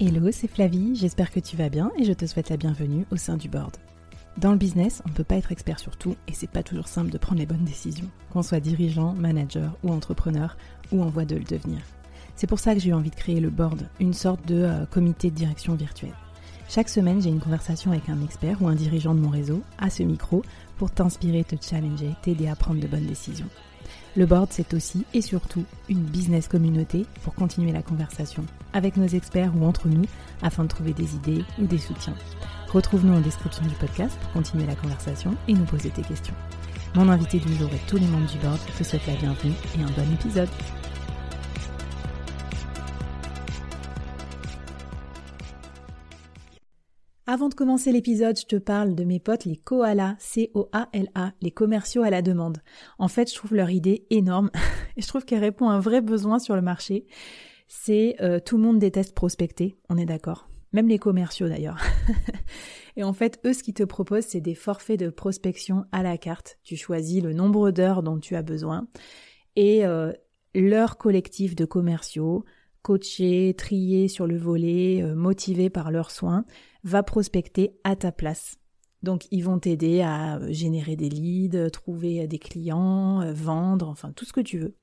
[0.00, 3.16] Hello, c'est Flavie, j'espère que tu vas bien et je te souhaite la bienvenue au
[3.16, 3.76] sein du board.
[4.36, 6.86] Dans le business, on ne peut pas être expert sur tout et c'est pas toujours
[6.86, 10.56] simple de prendre les bonnes décisions, qu'on soit dirigeant, manager ou entrepreneur
[10.92, 11.80] ou en voie de le devenir.
[12.36, 14.86] C'est pour ça que j'ai eu envie de créer le board, une sorte de euh,
[14.86, 16.14] comité de direction virtuel.
[16.68, 19.90] Chaque semaine, j'ai une conversation avec un expert ou un dirigeant de mon réseau à
[19.90, 20.44] ce micro
[20.76, 23.48] pour t'inspirer, te challenger, t'aider à prendre de bonnes décisions.
[24.18, 29.06] Le board, c'est aussi et surtout une business communauté pour continuer la conversation avec nos
[29.06, 30.06] experts ou entre nous
[30.42, 32.16] afin de trouver des idées ou des soutiens.
[32.72, 36.34] Retrouve-nous en description du podcast pour continuer la conversation et nous poser tes questions.
[36.96, 39.82] Mon invité du jour et tous les membres du board te souhaitent la bienvenue et
[39.84, 40.48] un bon épisode.
[47.38, 52.02] Avant de commencer l'épisode, je te parle de mes potes les koalas, C-O-A-L-A, les commerciaux
[52.02, 52.58] à la demande.
[52.98, 54.50] En fait, je trouve leur idée énorme
[54.96, 57.06] et je trouve qu'elle répond à un vrai besoin sur le marché.
[57.68, 60.48] C'est euh, tout le monde déteste prospecter, on est d'accord.
[60.72, 61.78] Même les commerciaux d'ailleurs.
[62.96, 66.18] et en fait, eux, ce qu'ils te proposent, c'est des forfaits de prospection à la
[66.18, 66.58] carte.
[66.64, 68.88] Tu choisis le nombre d'heures dont tu as besoin
[69.54, 70.12] et euh,
[70.56, 72.44] leur collectif de commerciaux,
[72.88, 76.46] coachés, triés sur le volet, euh, motivés par leurs soins,
[76.84, 78.56] va prospecter à ta place.
[79.02, 84.12] Donc ils vont t'aider à euh, générer des leads, trouver des clients, euh, vendre, enfin
[84.12, 84.74] tout ce que tu veux.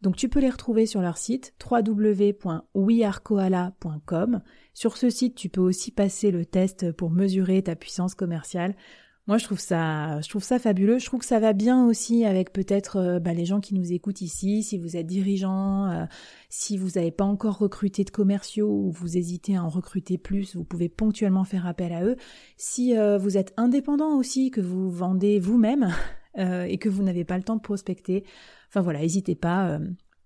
[0.00, 4.40] Donc tu peux les retrouver sur leur site www.wearekoala.com.
[4.72, 8.74] Sur ce site, tu peux aussi passer le test pour mesurer ta puissance commerciale.
[9.26, 10.20] Moi, je trouve ça,
[10.58, 10.98] fabuleux.
[10.98, 13.90] Je trouve que ça va bien aussi avec peut-être euh, bah, les gens qui nous
[13.90, 14.62] écoutent ici.
[14.62, 16.04] Si vous êtes dirigeant, euh,
[16.50, 20.54] si vous n'avez pas encore recruté de commerciaux ou vous hésitez à en recruter plus,
[20.56, 22.16] vous pouvez ponctuellement faire appel à eux.
[22.58, 25.88] Si euh, vous êtes indépendant aussi, que vous vendez vous-même
[26.36, 28.24] et que vous n'avez pas le temps de prospecter,
[28.68, 29.78] enfin voilà, n'hésitez pas.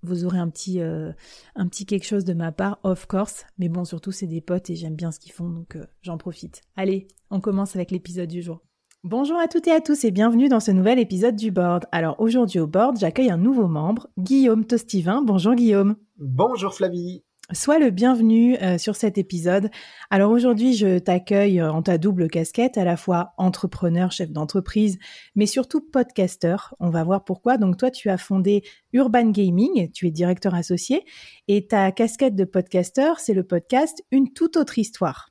[0.03, 3.45] vous aurez un petit, un petit quelque chose de ma part, of course.
[3.59, 6.63] Mais bon, surtout, c'est des potes et j'aime bien ce qu'ils font, donc j'en profite.
[6.77, 8.63] Allez, on commence avec l'épisode du jour.
[9.05, 11.85] Bonjour à toutes et à tous et bienvenue dans ce nouvel épisode du board.
[11.93, 15.23] Alors aujourd'hui au board, j'accueille un nouveau membre, Guillaume Tostivin.
[15.23, 15.95] Bonjour Guillaume.
[16.17, 17.23] Bonjour Flavie.
[17.53, 19.71] Sois le bienvenu euh, sur cet épisode.
[20.11, 24.99] Alors aujourd'hui, je t'accueille euh, en ta double casquette, à la fois entrepreneur, chef d'entreprise,
[25.37, 26.75] mais surtout podcasteur.
[26.81, 27.57] On va voir pourquoi.
[27.57, 31.05] Donc toi, tu as fondé Urban Gaming, tu es directeur associé,
[31.47, 35.31] et ta casquette de podcasteur, c'est le podcast Une toute autre histoire.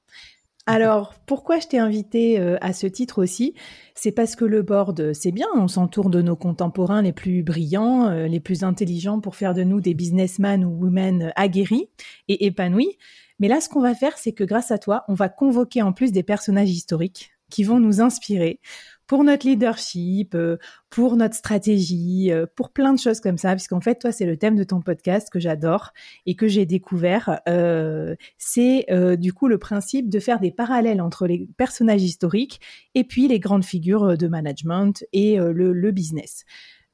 [0.70, 3.54] Alors, pourquoi je t'ai invité euh, à ce titre aussi?
[3.96, 8.10] C'est parce que le board, c'est bien, on s'entoure de nos contemporains les plus brillants,
[8.10, 11.88] euh, les plus intelligents pour faire de nous des businessmen ou women aguerris
[12.28, 12.98] et épanouis.
[13.40, 15.94] Mais là, ce qu'on va faire, c'est que grâce à toi, on va convoquer en
[15.94, 18.60] plus des personnages historiques qui vont nous inspirer
[19.08, 20.58] pour notre leadership, euh,
[20.90, 24.38] pour notre stratégie, euh, pour plein de choses comme ça, puisqu'en fait, toi, c'est le
[24.38, 25.94] thème de ton podcast que j'adore
[26.26, 27.40] et que j'ai découvert.
[27.48, 28.86] Euh, c'est
[29.18, 32.60] du coup le principe de faire des parallèles entre les personnages historiques
[32.96, 36.44] et puis les grandes figures de management et le, le, business.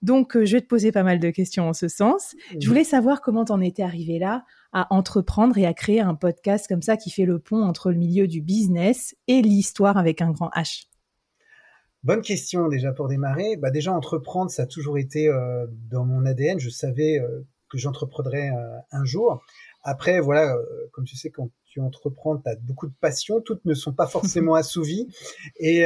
[0.01, 2.35] Donc, je vais te poser pas mal de questions en ce sens.
[2.59, 6.68] Je voulais savoir comment t'en étais arrivé là à entreprendre et à créer un podcast
[6.68, 10.31] comme ça qui fait le pont entre le milieu du business et l'histoire avec un
[10.31, 10.92] grand H.
[12.03, 13.55] Bonne question déjà pour démarrer.
[13.55, 16.59] Bah déjà entreprendre, ça a toujours été euh, dans mon ADN.
[16.59, 19.41] Je savais euh, que j'entreprendrais euh, un jour.
[19.83, 20.55] Après, voilà,
[20.91, 23.41] comme tu sais, quand tu entreprends, tu as beaucoup de passions.
[23.41, 25.07] Toutes ne sont pas forcément assouvies.
[25.59, 25.81] Et,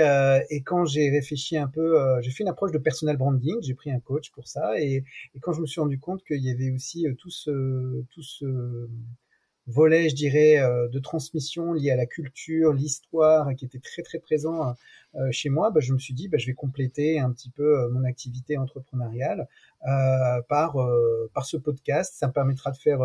[0.52, 3.56] et quand j'ai réfléchi un peu, j'ai fait une approche de personal branding.
[3.64, 4.80] J'ai pris un coach pour ça.
[4.80, 5.04] Et,
[5.34, 8.88] et quand je me suis rendu compte qu'il y avait aussi tout ce, tout ce
[9.68, 10.60] volet, je dirais,
[10.92, 14.76] de transmission lié à la culture, l'histoire, qui était très très présent
[15.16, 17.80] euh, chez moi, bah, je me suis dit, bah, je vais compléter un petit peu
[17.80, 19.48] euh, mon activité entrepreneuriale
[19.88, 20.76] euh, par
[21.34, 22.14] par ce podcast.
[22.16, 23.00] Ça me permettra de faire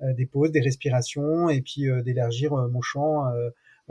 [0.00, 3.24] des pauses, des respirations et puis d'élargir mon champ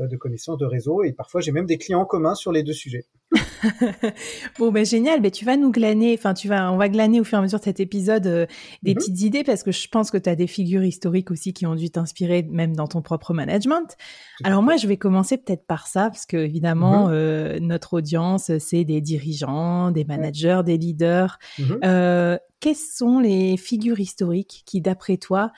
[0.07, 1.03] de connaissances de réseau.
[1.03, 3.05] Et parfois, j'ai même des clients communs sur les deux sujets.
[4.59, 5.21] bon, ben génial.
[5.21, 7.41] Ben, tu vas nous glaner, enfin, tu vas, on va glaner au fur et à
[7.41, 8.45] mesure de cet épisode euh,
[8.83, 8.97] des mhm.
[8.97, 11.75] petites idées parce que je pense que tu as des figures historiques aussi qui ont
[11.75, 13.95] dû t'inspirer même dans ton propre management.
[14.43, 17.13] Alors, moi, je vais commencer peut-être par ça parce que, évidemment, mhm.
[17.13, 21.37] euh, notre audience, c'est des dirigeants, des managers, des leaders.
[21.59, 21.79] Mhm.
[21.83, 25.51] Euh, quelles sont les figures historiques qui, d'après toi,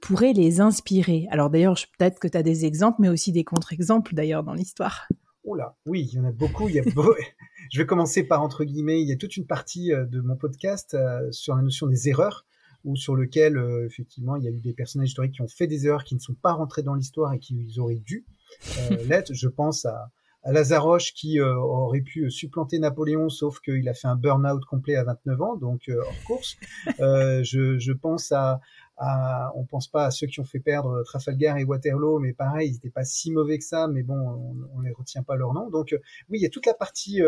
[0.00, 4.14] pourraient les inspirer Alors, d'ailleurs, peut-être que tu as des exemples, mais aussi des contre-exemples,
[4.14, 5.08] d'ailleurs, dans l'histoire.
[5.44, 6.68] Oula, oui, il y en a beaucoup.
[6.68, 6.84] Il y a
[7.70, 9.02] Je vais commencer par entre guillemets.
[9.02, 12.08] Il y a toute une partie euh, de mon podcast euh, sur la notion des
[12.08, 12.46] erreurs,
[12.84, 15.66] ou sur lequel euh, effectivement il y a eu des personnages historiques qui ont fait
[15.66, 18.24] des erreurs, qui ne sont pas rentrés dans l'histoire et qui ils auraient dû
[19.06, 19.34] l'être.
[19.34, 20.10] Je pense à,
[20.46, 25.40] Lazaroche qui aurait pu supplanter Napoléon, sauf qu'il a fait un burn-out complet à 29
[25.40, 26.58] ans, donc hors course.
[26.98, 28.60] je, je pense à,
[28.96, 32.70] à, on pense pas à ceux qui ont fait perdre Trafalgar et Waterloo, mais pareil,
[32.70, 35.52] ils n'étaient pas si mauvais que ça, mais bon, on, on les retient pas leur
[35.52, 35.70] nom.
[35.70, 35.94] Donc
[36.28, 37.20] oui, il y a toute la partie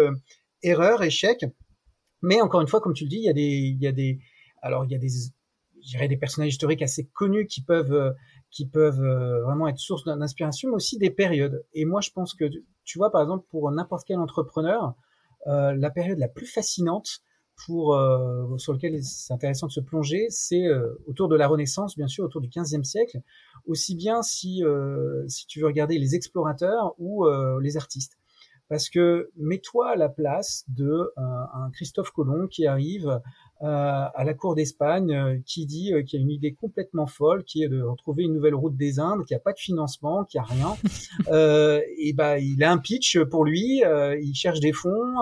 [0.63, 1.45] erreur, échec.
[2.23, 3.93] Mais encore une fois, comme tu le dis, il y a des, il y a
[3.93, 4.19] des,
[4.63, 5.09] alors il y a des,
[5.87, 8.13] je des personnages historiques assez connus qui peuvent, euh,
[8.51, 11.65] qui peuvent euh, vraiment être source d'inspiration, mais aussi des périodes.
[11.75, 12.45] Et moi, je pense que,
[12.85, 14.95] tu vois, par exemple, pour n'importe quel entrepreneur,
[15.47, 17.21] euh, la période la plus fascinante
[17.65, 17.99] pour
[18.59, 20.67] sur lequel c'est intéressant de se plonger, c'est
[21.07, 23.21] autour de la Renaissance, bien sûr, autour du XVe siècle,
[23.67, 24.63] aussi bien si
[25.29, 27.27] si tu veux regarder les explorateurs ou
[27.61, 28.19] les artistes
[28.69, 33.21] parce que mets-toi à la place de un Christophe Colomb qui arrive
[33.63, 37.43] euh, à la cour d'Espagne, euh, qui dit euh, qu'il a une idée complètement folle,
[37.43, 40.37] qui est de retrouver une nouvelle route des Indes, qui a pas de financement, qui
[40.37, 40.77] a rien.
[41.99, 45.15] et ben, il a un pitch pour lui, il cherche des fonds,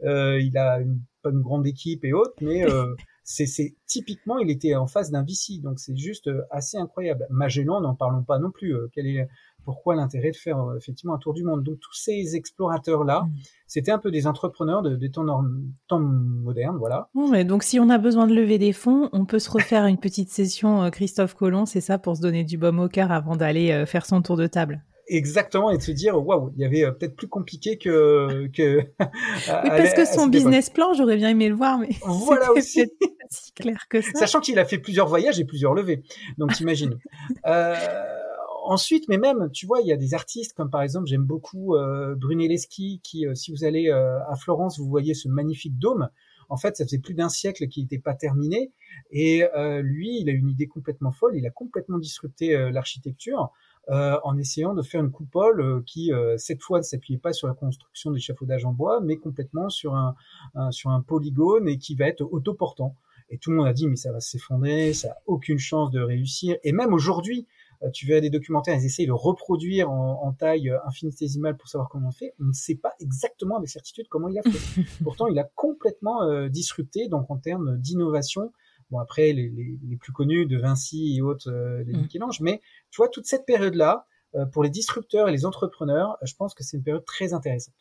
[0.00, 2.64] il a une, pas une grande équipe et autres, mais
[3.24, 7.26] c'est typiquement, il était en face d'un VC, donc c'est juste assez incroyable.
[7.28, 8.76] Magellan, n'en parlons pas non plus.
[8.92, 9.28] quel est
[9.64, 13.32] pourquoi l'intérêt de faire euh, effectivement un tour du monde Donc tous ces explorateurs-là, mm.
[13.66, 15.44] c'était un peu des entrepreneurs de, des temps,
[15.88, 17.08] temps modernes, voilà.
[17.14, 19.98] mais donc si on a besoin de lever des fonds, on peut se refaire une
[19.98, 23.36] petite session euh, Christophe Colomb, c'est ça, pour se donner du baume au cœur avant
[23.36, 24.82] d'aller euh, faire son tour de table.
[25.06, 28.78] Exactement, et de se dire waouh, il y avait peut-être plus compliqué que que.
[29.00, 29.06] oui,
[29.46, 32.90] parce que son business plan, j'aurais bien aimé le voir, mais voilà aussi.
[33.28, 34.10] Si clair que ça.
[34.14, 36.02] Sachant qu'il a fait plusieurs voyages et plusieurs levées,
[36.38, 36.98] donc t'imagines.
[37.46, 37.74] euh,
[38.64, 41.76] ensuite, mais même, tu vois, il y a des artistes comme par exemple, j'aime beaucoup
[41.76, 46.08] euh, Brunelleschi, qui, euh, si vous allez euh, à Florence, vous voyez ce magnifique dôme.
[46.48, 48.72] En fait, ça faisait plus d'un siècle qu'il n'était pas terminé.
[49.10, 51.36] Et euh, lui, il a une idée complètement folle.
[51.36, 53.50] Il a complètement disrupté l'architecture
[53.88, 58.10] en essayant de faire une coupole qui, cette fois, ne s'appuyait pas sur la construction
[58.10, 60.14] d'échafaudages en bois, mais complètement sur un,
[60.54, 62.94] un, sur un polygone et qui va être autoportant.
[63.30, 66.00] Et tout le monde a dit, mais ça va s'effondrer, ça a aucune chance de
[66.00, 66.56] réussir.
[66.62, 70.78] Et même aujourd'hui, euh, tu verras des documentaires, ils essayent de reproduire en, taille euh,
[70.86, 72.34] infinitésimale pour savoir comment on fait.
[72.40, 74.82] On ne sait pas exactement avec certitude comment il a fait.
[75.04, 78.52] Pourtant, il a complètement euh, disrupté, donc en termes d'innovation.
[78.90, 81.50] Bon, après, les, les, plus connus de Vinci et autres,
[81.86, 82.02] les mm.
[82.02, 82.60] Michel-Ange, mais
[82.90, 84.06] tu vois, toute cette période-là,
[84.52, 87.74] pour les disrupteurs et les entrepreneurs, je pense que c'est une période très intéressante.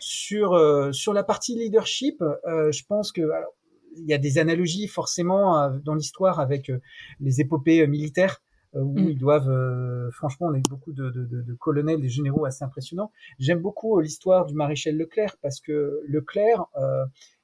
[0.00, 0.58] Sur,
[0.92, 3.22] sur la partie leadership, je pense que
[3.96, 6.70] il y a des analogies forcément dans l'histoire avec
[7.20, 8.42] les épopées militaires.
[8.76, 9.10] Euh, où mm.
[9.10, 12.44] ils doivent, euh, franchement, on a eu beaucoup de, de, de, de, colonels, des généraux
[12.44, 13.12] assez impressionnants.
[13.38, 16.64] J'aime beaucoup euh, l'histoire du maréchal Leclerc parce que Leclerc,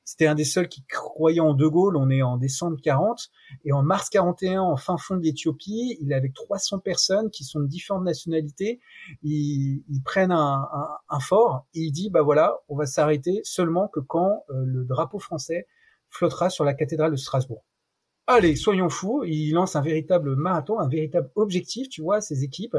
[0.05, 1.97] c'était un des seuls qui croyait en De Gaulle.
[1.97, 3.31] On est en décembre 40
[3.65, 7.45] et en mars 41, en fin fond de l'Éthiopie, il est avec 300 personnes qui
[7.45, 8.81] sont de différentes nationalités.
[9.23, 13.41] Ils, ils prennent un, un, un, fort et il dit bah voilà, on va s'arrêter
[13.45, 15.69] seulement que quand le drapeau français
[16.09, 17.65] flottera sur la cathédrale de Strasbourg
[18.35, 22.77] allez, soyons fous, ils lancent un véritable marathon, un véritable objectif, tu vois, ces équipes,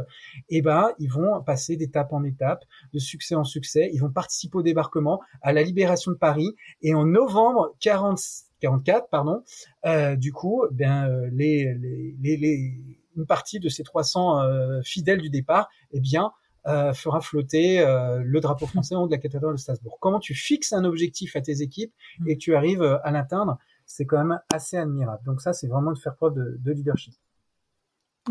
[0.49, 2.63] et eh ben, ils vont passer d'étape en étape,
[2.93, 6.93] de succès en succès, ils vont participer au débarquement, à la libération de Paris, et
[6.93, 8.19] en novembre 40,
[8.61, 9.43] 44, pardon,
[9.85, 11.73] euh, du coup, ben, euh, les,
[12.21, 12.73] les, les,
[13.15, 16.31] une partie de ces 300 euh, fidèles du départ, eh bien,
[16.67, 19.97] euh, fera flotter euh, le drapeau français en haut de la cathédrale de Strasbourg.
[19.99, 21.91] Comment tu fixes un objectif à tes équipes
[22.27, 23.57] et tu arrives à l'atteindre
[23.95, 25.21] c'est quand même assez admirable.
[25.25, 27.13] Donc ça, c'est vraiment de faire preuve de, leadership.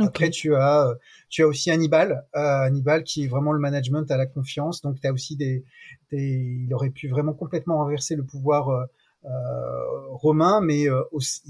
[0.01, 0.95] Après, tu as, euh,
[1.29, 4.83] tu as aussi Hannibal, euh, Hannibal qui est vraiment le management à la confiance.
[4.83, 5.65] Donc, tu as aussi des,
[6.13, 8.85] des, il aurait pu vraiment complètement renverser le pouvoir euh,
[9.25, 9.29] euh
[10.13, 11.43] romain, mais aussi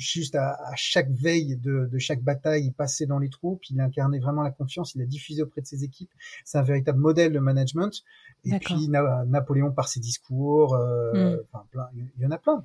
[0.00, 3.80] juste à, à, chaque veille de, de, chaque bataille, il passait dans les troupes, il
[3.80, 6.10] incarnait vraiment la confiance, il a diffusé auprès de ses équipes.
[6.44, 8.02] C'est un véritable modèle de management.
[8.44, 12.64] Et puis Napoléon par ses discours, euh, enfin, plein, il y en a plein.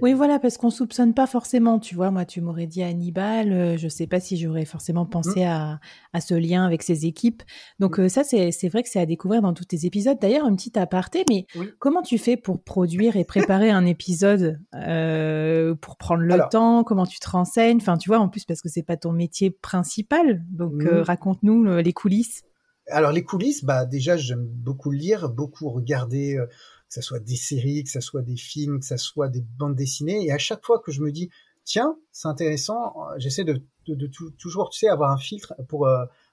[0.00, 1.78] Oui, voilà, parce qu'on soupçonne pas forcément.
[1.78, 3.52] Tu vois, moi, tu m'aurais dit Hannibal.
[3.52, 5.48] Euh, je sais pas si j'aurais forcément pensé mmh.
[5.48, 5.80] à,
[6.12, 7.42] à, ce lien avec ses équipes.
[7.78, 8.02] Donc mmh.
[8.02, 10.18] euh, ça, c'est vrai que c'est à découvrir dans tous tes épisodes.
[10.20, 11.46] D'ailleurs, une petite aparté, mais
[11.78, 16.82] comment tu fais pour produire et préparer un épisode euh, pour prendre le temps?
[16.84, 17.78] Comment tu te renseignes?
[17.78, 20.44] Enfin, tu vois, en plus parce que c'est pas ton métier principal.
[20.50, 21.04] Donc euh, mmh.
[21.04, 22.42] raconte-nous les coulisses.
[22.90, 26.38] Alors les coulisses, bah déjà j'aime beaucoup lire, beaucoup regarder
[26.88, 29.76] que ce soit des séries, que ce soit des films, que ce soit des bandes
[29.76, 30.24] dessinées.
[30.24, 31.30] Et à chaque fois que je me dis,
[31.64, 34.06] tiens, c'est intéressant, euh, j'essaie de, de, de,
[34.38, 35.86] toujours, tu sais, avoir un filtre pour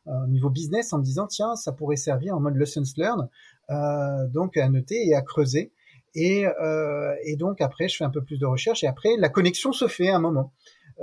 [0.08, 3.28] euh, niveau business en me disant, tiens, ça pourrait servir en mode lessons learned,
[3.70, 5.72] euh, donc à noter et à creuser.
[6.14, 9.30] Et, euh, et, donc après, je fais un peu plus de recherche et après, la
[9.30, 10.54] connexion se fait à un moment.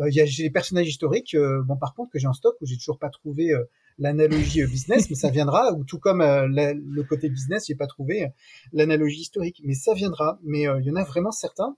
[0.01, 2.57] Euh, il y a j'ai des personnages historiques, bon par contre que j'ai en stock
[2.61, 3.53] où j'ai toujours pas trouvé
[3.99, 5.73] l'analogie business, mais ça viendra.
[5.73, 8.29] Ou tout comme le côté business, j'ai pas trouvé
[8.73, 10.39] l'analogie historique, mais ça viendra.
[10.43, 11.77] Mais il y en a vraiment certains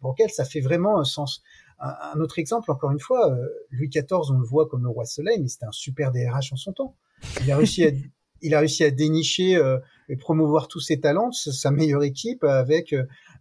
[0.00, 1.42] pour lesquels ça fait vraiment un sens.
[1.78, 3.36] Un, autre exemple, encore une fois,
[3.70, 6.56] Louis XIV, on le voit comme le roi soleil, mais c'était un super DRH en
[6.56, 6.96] son temps.
[7.42, 7.90] Il a réussi à,
[8.42, 9.60] il a réussi à dénicher
[10.08, 12.94] et promouvoir tous ses talents, sa meilleure équipe avec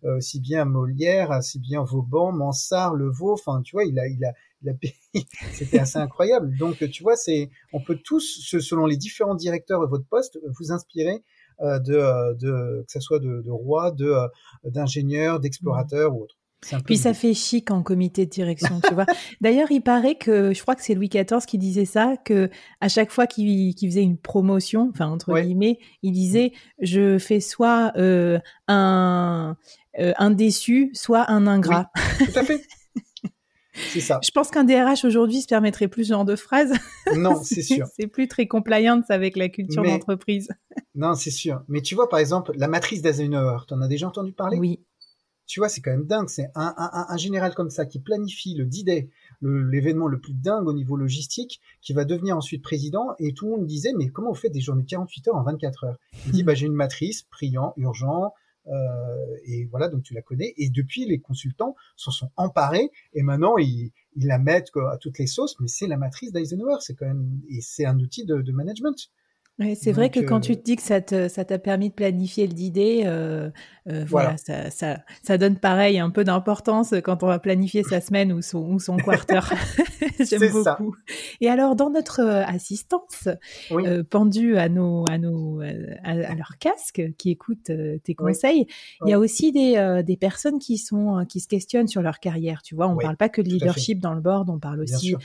[0.06, 3.34] euh, aussi bien Molière, aussi bien Vauban, Mansart, Levaux.
[3.34, 4.34] Enfin, tu vois, il a, il a,
[5.54, 6.56] c'était assez incroyable.
[6.58, 10.72] Donc, tu vois, c'est, on peut tous, selon les différents directeurs de votre poste, vous
[10.72, 11.24] inspirer
[11.62, 14.14] euh, de, euh, de, que ce soit de, de rois, de,
[14.66, 16.38] d'ingénieurs, d'explorateurs ou autres.
[16.86, 19.06] Puis ça fait chic en comité de direction, tu vois.
[19.42, 22.50] D'ailleurs, il paraît que, je crois que c'est Louis XIV qui disait ça, que
[22.82, 27.92] à chaque fois qu'il faisait une promotion, enfin entre guillemets, il disait je fais soit
[27.98, 29.56] euh, un
[30.00, 31.90] euh, un déçu, soit un ingrat.
[32.18, 32.62] tout à fait.
[33.76, 34.20] C'est ça.
[34.24, 36.74] Je pense qu'un DRH aujourd'hui se permettrait plus ce genre de phrase.
[37.16, 37.88] Non, c'est sûr.
[37.98, 40.50] c'est plus très compliance avec la culture d'entreprise.
[40.98, 41.62] Non, c'est sûr.
[41.68, 44.58] Mais tu vois, par exemple, la matrice d'Eisenhower, tu en as déjà entendu parler?
[44.58, 44.80] Oui.
[45.46, 46.30] Tu vois, c'est quand même dingue.
[46.30, 49.10] C'est un, un, un, général comme ça qui planifie le D-Day,
[49.42, 53.10] l'événement le, plus dingue au niveau logistique, qui va devenir ensuite président.
[53.20, 55.44] Et tout le monde disait, mais comment vous faites des journées de 48 heures en
[55.44, 55.98] 24 heures?
[56.28, 58.34] Il dit, bah, j'ai une matrice, priant, urgent,
[59.46, 60.54] et voilà, donc tu la connais.
[60.58, 65.28] Et depuis, les consultants s'en sont emparés et maintenant ils, la mettent à toutes les
[65.28, 65.60] sauces.
[65.60, 69.10] Mais c'est la matrice d'Eisenhower, c'est quand même et c'est un outil de management
[69.76, 72.54] c'est vrai que quand tu euh, te dis que ça t'a permis de planifier le
[72.54, 73.50] d'idées, euh,
[73.88, 78.02] euh, voilà, ça, ça, ça, donne pareil un peu d'importance quand on va planifier sa
[78.02, 79.40] semaine ou son, ou son quarter.
[80.20, 80.96] J'aime beaucoup.
[81.40, 83.30] Et alors, dans notre assistance,
[84.10, 87.72] pendue à nos, à nos, à, leur casque, qui écoutent
[88.04, 88.68] tes conseils,
[89.06, 92.62] il y a aussi des, des personnes qui sont, qui se questionnent sur leur carrière.
[92.62, 95.16] Tu vois, on parle pas que de leadership dans le board, on parle aussi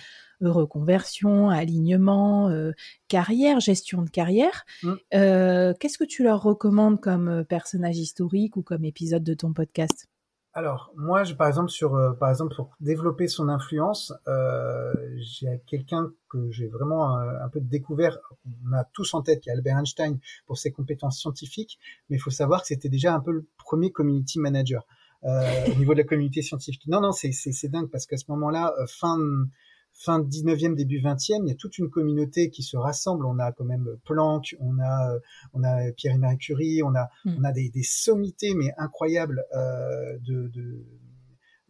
[0.49, 2.73] reconversion, alignement, euh,
[3.09, 4.65] carrière, gestion de carrière.
[4.83, 4.93] Mmh.
[5.15, 9.53] Euh, qu'est-ce que tu leur recommandes comme euh, personnage historique ou comme épisode de ton
[9.53, 10.07] podcast?
[10.53, 14.13] Alors moi, je, par exemple sur par exemple pour développer son influence,
[15.19, 18.19] j'ai quelqu'un que j'ai vraiment un, peu découvert.
[18.69, 21.79] On a tous en tête, qui est Albert Einstein pour ses compétences scientifiques,
[22.09, 24.85] mais il faut savoir que c'était déjà un peu le premier community manager
[25.23, 26.83] au niveau de la communauté scientifique.
[26.89, 29.19] Non, non, c'est c'est dingue parce qu'à ce moment-là, fin
[30.03, 33.27] fin 19e, début 20e, il y a toute une communauté qui se rassemble.
[33.27, 35.21] On a quand même Planck, on a, euh,
[35.53, 37.37] on a Pierre et Marie Curie, on a, hmm.
[37.39, 40.85] on a des, des, sommités mais incroyables euh, de, de,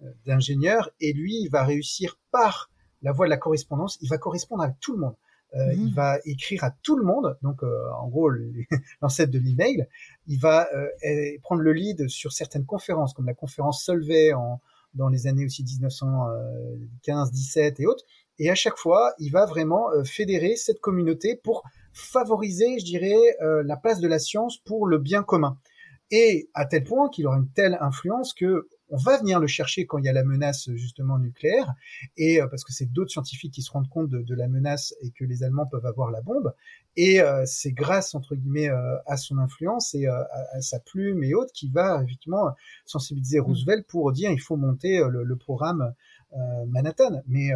[0.02, 0.90] euh, d'ingénieurs.
[1.00, 2.70] Et lui, il va réussir par
[3.02, 3.98] la voie de la correspondance.
[4.00, 5.16] Il va correspondre avec tout le monde.
[5.54, 8.30] Euh, Il va écrire à tout le monde, donc euh, en gros
[9.02, 9.86] l'ancêtre de l'email.
[10.26, 14.60] Il va euh, prendre le lead sur certaines conférences, comme la conférence Solvay en,
[14.94, 18.04] dans les années aussi 1915, 17 et autres.
[18.40, 23.36] Et à chaque fois, il va vraiment euh, fédérer cette communauté pour favoriser, je dirais,
[23.42, 25.58] euh, la place de la science pour le bien commun.
[26.10, 29.86] Et à tel point qu'il aura une telle influence que on va venir le chercher
[29.86, 31.74] quand il y a la menace justement nucléaire,
[32.16, 35.10] et euh, parce que c'est d'autres scientifiques qui se rendent compte de, la menace et
[35.12, 36.52] que les Allemands peuvent avoir la bombe.
[36.96, 38.68] Et c'est grâce entre guillemets
[39.06, 40.26] à son influence et à,
[40.60, 42.50] sa plume et autres qui va effectivement
[42.84, 43.38] sensibiliser.
[43.38, 45.94] Roosevelt pour dire il faut monter le, le programme
[46.68, 47.22] Manhattan.
[47.26, 47.50] Mais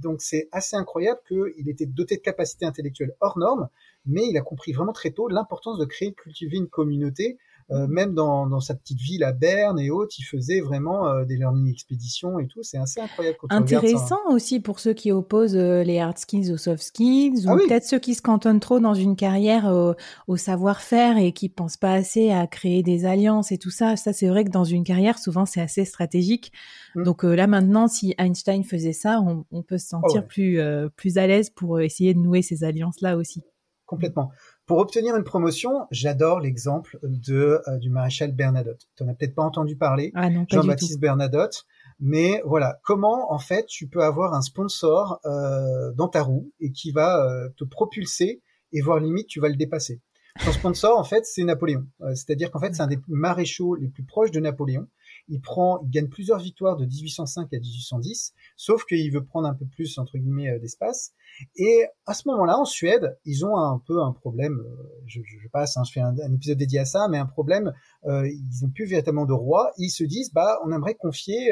[0.00, 3.68] donc c'est assez incroyable qu'il était doté de capacités intellectuelles hors normes,
[4.06, 7.38] mais il a compris vraiment très tôt l'importance de créer, de cultiver une communauté
[7.70, 11.26] euh, même dans, dans, sa petite ville à Berne et autres, il faisait vraiment euh,
[11.26, 12.62] des learning expéditions et tout.
[12.62, 13.36] C'est assez incroyable.
[13.38, 17.50] Quand Intéressant aussi pour ceux qui opposent euh, les hard skills aux soft skills, ou
[17.50, 19.94] ah peut-être ceux qui se cantonnent trop dans une carrière
[20.26, 23.96] au, savoir-faire et qui pensent pas assez à créer des alliances et tout ça.
[23.96, 26.52] Ça, c'est vrai que dans une carrière, souvent, c'est assez stratégique.
[26.94, 27.02] Mmh.
[27.02, 30.58] Donc là, maintenant, si Einstein faisait ça, on, on peut se sentir oh plus,
[30.96, 33.42] plus à l'aise pour essayer de nouer ces alliances-là aussi.
[33.84, 34.30] Complètement.
[34.68, 38.86] Pour obtenir une promotion, j'adore l'exemple de euh, du maréchal Bernadotte.
[38.96, 41.64] Tu n'en as peut-être pas entendu parler, ah Jean-Baptiste Bernadotte.
[42.00, 46.70] Mais voilà, comment en fait tu peux avoir un sponsor euh, dans ta roue et
[46.70, 48.42] qui va euh, te propulser
[48.74, 50.02] et voire limite tu vas le dépasser.
[50.44, 51.86] Son sponsor en fait c'est Napoléon.
[52.14, 54.86] C'est-à-dire qu'en fait c'est un des maréchaux les plus proches de Napoléon
[55.28, 59.54] il prend, il gagne plusieurs victoires de 1805 à 1810, sauf qu'il veut prendre un
[59.54, 61.12] peu plus entre guillemets euh, d'espace.
[61.56, 64.60] Et à ce moment-là, en Suède, ils ont un peu un problème.
[64.60, 67.72] Euh, je, je passe, hein, je fais un, épisode dédié à ça, mais un problème.
[68.06, 69.70] Euh, ils n'ont plus véritablement de roi.
[69.76, 71.50] Ils se disent, bah, on aimerait confier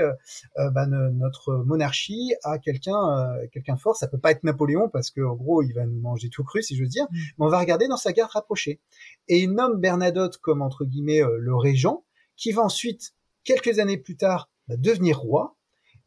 [0.57, 3.97] bah, notre monarchie à quelqu'un, quelqu'un fort.
[3.97, 6.63] Ça peut pas être Napoléon parce que en gros, il va nous manger tout cru,
[6.63, 7.07] si je veux dire.
[7.11, 7.17] Mm.
[7.39, 8.81] Mais on va regarder dans sa garde rapprochée.
[9.29, 12.05] Et il nomme Bernadotte comme entre guillemets le régent,
[12.37, 13.16] qui va ensuite
[13.47, 15.57] quelques années plus tard, va devenir roi.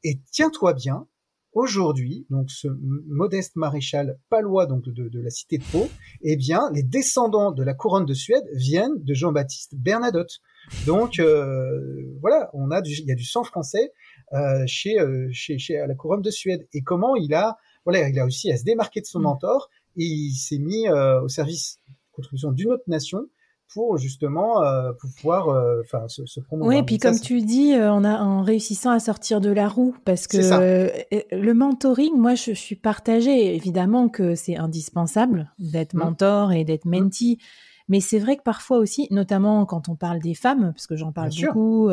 [0.03, 1.07] Et tiens-toi bien,
[1.53, 2.67] aujourd'hui, donc ce
[3.07, 5.89] modeste maréchal palois donc de, la cité de Pau,
[6.21, 10.39] eh bien, les descendants de la couronne de Suède viennent de Jean-Baptiste Bernadotte.
[10.85, 13.93] Donc euh, voilà, on a du, il y a du sang français
[14.33, 16.67] euh, chez, euh, chez, chez la couronne de Suède.
[16.73, 19.23] Et comment il a voilà, il a réussi à se démarquer de son mmh.
[19.23, 21.79] mentor et il s'est mis au service
[22.11, 23.27] contribution d'une autre nation
[23.73, 26.75] pour justement euh, pouvoir euh, se, se promouvoir.
[26.75, 29.95] Oui, puis comme tu dis, euh, on a en réussissant à sortir de la roue,
[30.05, 30.37] parce que
[31.31, 33.55] le mentoring, moi, je, suis partagée.
[33.55, 35.99] Évidemment que c'est indispensable d'être mmh.
[35.99, 36.89] mentor et d'être mmh.
[36.89, 37.37] mentee.
[37.87, 41.11] Mais c'est vrai que parfois aussi, notamment quand on parle des femmes, parce que j'en
[41.11, 41.89] parle beaucoup,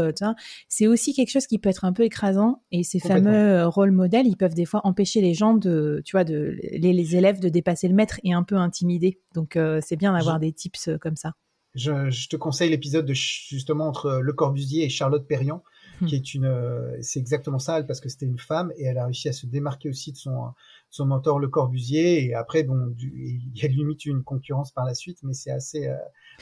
[0.68, 2.62] c'est aussi quelque chose qui peut être un peu écrasant.
[2.70, 6.24] Et ces fameux rôles modèles, ils peuvent des fois empêcher les gens de, tu vois,
[6.24, 9.20] de les, les élèves de dépasser le maître et un peu intimider.
[9.34, 11.32] Donc c'est bien d'avoir des tips comme ça
[11.76, 15.62] je, te conseille l'épisode de justement entre Le Corbusier et Charlotte Perriand,
[16.00, 16.06] hmm.
[16.06, 19.04] qui est une, euh, c'est exactement ça, parce que c'était une femme et elle a
[19.04, 20.52] réussi à se démarquer aussi de son
[20.90, 22.24] son mentor Le Corbusier.
[22.24, 25.86] Et après, bon, il y a limite une concurrence par la suite, mais c'est assez
[25.86, 25.96] euh,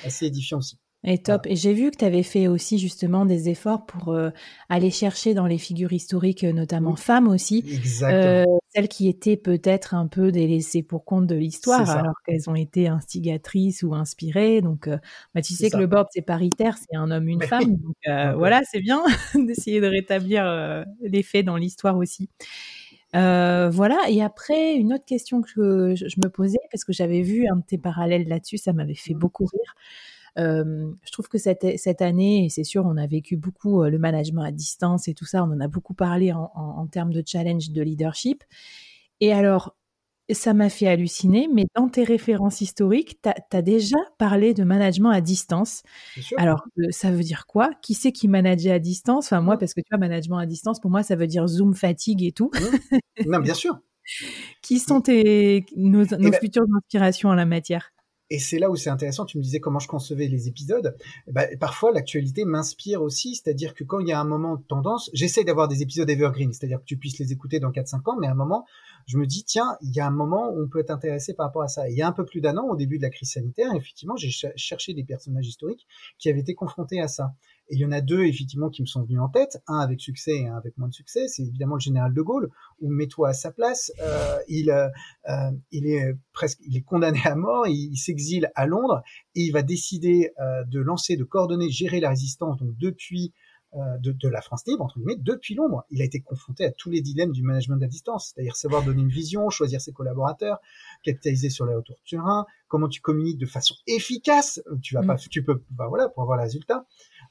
[0.05, 0.79] assez édifiant aussi.
[1.07, 1.47] Et top.
[1.47, 4.31] Et j'ai vu que tu avais fait aussi justement des efforts pour euh,
[4.71, 7.63] aller chercher dans les figures historiques, notamment femmes aussi,
[8.03, 8.45] euh,
[8.75, 12.89] celles qui étaient peut-être un peu délaissées pour compte de l'histoire, alors qu'elles ont été
[12.89, 14.63] instigatrices ou inspirées.
[14.63, 14.97] Donc, euh,
[15.35, 17.77] bah, tu sais que le board c'est paritaire, c'est un homme, une femme.
[17.77, 19.03] Donc voilà, c'est bien
[19.35, 22.31] d'essayer de rétablir les faits dans l'histoire aussi.
[23.13, 23.99] voilà.
[24.09, 27.57] Et après, une autre question que je, je me posais, parce que j'avais vu un
[27.57, 29.19] de tes parallèles là-dessus, ça m'avait fait mmh.
[29.19, 29.75] beaucoup rire
[30.37, 34.43] je trouve que cette, cette année, et c'est sûr, on a vécu beaucoup le management
[34.43, 37.71] à distance et tout ça, on en a beaucoup parlé en, en, termes de challenge
[37.71, 38.45] de leadership.
[39.21, 39.77] Et alors,
[40.33, 45.11] ça m'a fait halluciner, mais dans tes références historiques, tu as, déjà parlé de management
[45.11, 45.83] à distance.
[46.37, 47.71] Alors, ça veut dire quoi?
[47.83, 49.27] Qui c'est qui manageait à distance?
[49.27, 51.75] Enfin, moi, parce que tu vois, management à distance, pour moi, ça veut dire Zoom
[51.75, 52.51] fatigue et tout.
[53.27, 53.79] non, bien sûr.
[54.63, 57.94] qui sont tes, nos, nos ben futures inspirations en la matière?
[58.31, 59.25] Et c'est là où c'est intéressant.
[59.25, 60.97] Tu me disais comment je concevais les épisodes.
[61.27, 63.35] Bah, parfois, l'actualité m'inspire aussi.
[63.35, 66.53] C'est-à-dire que quand il y a un moment de tendance, j'essaie d'avoir des épisodes evergreen,
[66.53, 68.65] c'est-à-dire que tu puisses les écouter dans 4-5 ans, mais à un moment,
[69.07, 71.47] je me dis, tiens, il y a un moment où on peut être intéressé par
[71.47, 71.89] rapport à ça.
[71.89, 74.17] il y a un peu plus d'un an, au début de la crise sanitaire, effectivement,
[74.17, 75.87] j'ai cherché des personnages historiques
[76.19, 77.35] qui avaient été confrontés à ça.
[77.69, 80.01] Et il y en a deux, effectivement, qui me sont venus en tête, un avec
[80.01, 81.29] succès et un avec moins de succès.
[81.29, 82.51] C'est évidemment le général de Gaulle,
[82.81, 83.93] où mets-toi à sa place.
[84.01, 84.89] Euh, il, euh,
[85.29, 89.03] euh, il est presque, il est condamné à mort, il, s'exile à Londres
[89.35, 92.59] et il va décider euh, de lancer, de coordonner, gérer la résistance.
[92.59, 93.33] Donc depuis
[93.77, 95.85] euh, de, de, la France libre, entre guillemets, depuis Londres.
[95.91, 99.03] Il a été confronté à tous les dilemmes du management à distance, c'est-à-dire savoir donner
[99.03, 100.59] une vision, choisir ses collaborateurs,
[101.03, 105.07] capitaliser sur les retours de terrain, comment tu communiques de façon efficace, tu vas mm.
[105.09, 106.87] pas, tu peux, bah voilà, pour avoir le résultat.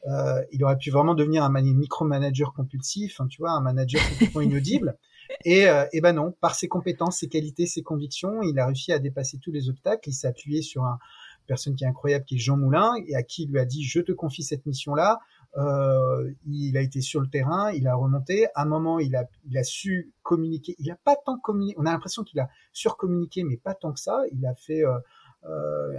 [0.07, 4.41] Euh, il aurait pu vraiment devenir un micromanager compulsif, hein, tu vois, un manager complètement
[4.41, 4.97] inaudible.
[5.45, 8.91] Et, euh, et ben non, par ses compétences, ses qualités, ses convictions, il a réussi
[8.91, 10.09] à dépasser tous les obstacles.
[10.09, 10.99] Il s'est appuyé sur un
[11.47, 13.83] personne qui est incroyable, qui est Jean Moulin, et à qui il lui a dit
[13.83, 15.19] je te confie cette mission-là.
[15.55, 18.47] Euh, il a été sur le terrain, il a remonté.
[18.55, 20.75] À un moment, il a, il a su communiquer.
[20.79, 21.75] Il a pas tant communiqué.
[21.79, 24.23] On a l'impression qu'il a surcommuniqué, mais pas tant que ça.
[24.31, 24.97] Il a fait euh,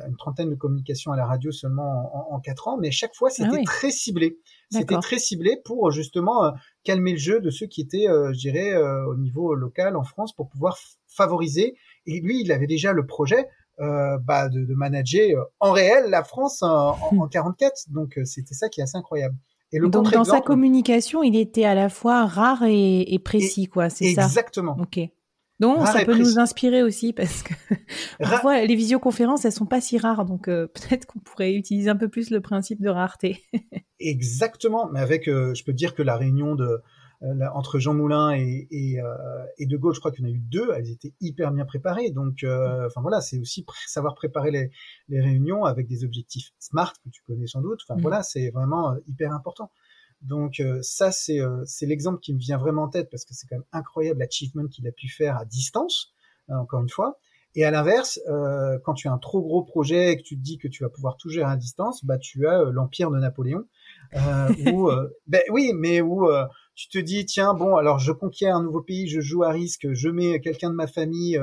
[0.07, 3.59] une trentaine de communications à la radio seulement en, quatre ans, mais chaque fois c'était
[3.61, 4.39] ah très ciblé.
[4.71, 6.51] C'était très ciblé pour justement euh,
[6.83, 10.05] calmer le jeu de ceux qui étaient, euh, je dirais, euh, au niveau local en
[10.05, 11.77] France pour pouvoir favoriser.
[12.07, 16.63] Et lui, il avait déjà le projet bah, de, de, manager en réel la France
[16.63, 17.91] en, en, 44.
[17.91, 19.37] Donc c'était ça qui est assez incroyable.
[19.73, 23.67] Et le Donc dans sa communication, il était à la fois rare et, et précis,
[23.67, 23.91] quoi.
[23.91, 24.25] C'est ça?
[24.25, 24.77] Exactement.
[24.79, 25.01] Ok.
[25.65, 27.55] Donc ça peut nous inspirer aussi parce que
[28.19, 31.97] parfois les visioconférences elles sont pas si rares donc euh, peut-être qu'on pourrait utiliser un
[31.97, 33.43] peu plus le principe de rareté.
[34.01, 36.83] Exactement, mais avec euh, je peux dire que la réunion de
[37.23, 38.99] euh, entre Jean Moulin et, et,
[39.57, 41.65] et, De Gaulle, je crois qu'il y en a eu deux, elles étaient hyper bien
[41.65, 42.11] préparées.
[42.11, 44.71] Donc, enfin voilà, c'est aussi savoir préparer les,
[45.09, 47.81] les, réunions avec des objectifs smart que tu connais sans doute.
[47.89, 48.03] Enfin mmh.
[48.03, 49.71] voilà, c'est vraiment hyper important.
[50.25, 53.47] Donc euh, ça, euh, c'est l'exemple qui me vient vraiment en tête parce que c'est
[53.47, 56.15] quand même incroyable l'achievement qu'il a pu faire à distance,
[56.51, 57.19] euh, encore une fois.
[57.57, 58.19] Et à l'inverse,
[58.83, 60.89] quand tu as un trop gros projet et que tu te dis que tu vas
[60.89, 63.65] pouvoir tout gérer à distance, bah tu as l'empire de Napoléon.
[64.67, 64.91] où,
[65.29, 66.29] ben oui, mais où
[66.75, 69.87] tu te dis tiens bon alors je conquiers un nouveau pays, je joue à risque,
[69.93, 71.39] je mets quelqu'un de ma famille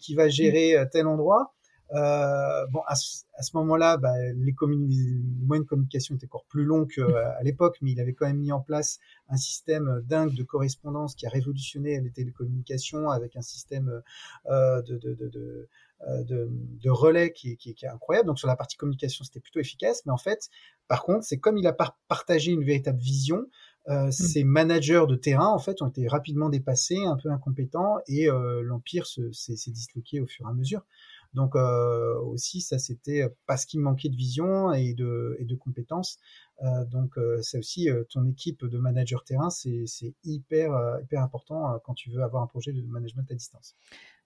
[0.00, 1.53] qui va gérer tel endroit.
[1.92, 7.02] Euh, bon, à, ce, moment-là, bah, les, moyens de communication étaient encore plus longs qu'à
[7.42, 11.26] l'époque, mais il avait quand même mis en place un système dingue de correspondance qui
[11.26, 14.02] a révolutionné les télécommunications avec un système
[14.46, 15.68] euh, de, de, de,
[16.08, 18.26] euh, de, de, relais qui, qui, qui, est incroyable.
[18.26, 20.50] Donc sur la partie communication, c'était plutôt efficace, mais en fait,
[20.88, 21.72] par contre, c'est comme il a
[22.08, 23.46] partagé une véritable vision,
[23.88, 24.12] Euh, mmh.
[24.12, 28.62] Ces managers de terrain, en fait, ont été rapidement dépassés, un peu incompétents, et euh,
[28.62, 30.86] l'empire s'est disloqué au fur et à mesure.
[31.34, 36.18] Donc euh, aussi, ça c'était parce qu'il manquait de vision et de, et de compétences.
[36.62, 39.84] Euh, donc c'est aussi ton équipe de managers terrain, c'est
[40.24, 43.76] hyper hyper important quand tu veux avoir un projet de management à distance.